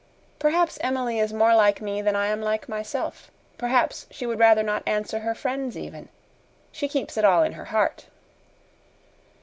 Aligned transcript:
Perhaps 0.39 0.79
Emily 0.81 1.19
is 1.19 1.31
more 1.31 1.53
like 1.53 1.79
me 1.79 2.01
than 2.01 2.15
I 2.15 2.25
am 2.25 2.41
like 2.41 2.67
myself. 2.67 3.29
Perhaps 3.59 4.07
she 4.09 4.25
would 4.25 4.39
rather 4.39 4.63
not 4.63 4.81
answer 4.87 5.19
her 5.19 5.35
friends, 5.35 5.77
even. 5.77 6.09
She 6.71 6.87
keeps 6.89 7.17
it 7.17 7.23
all 7.23 7.43
in 7.43 7.53
her 7.53 7.65
heart." 7.65 8.07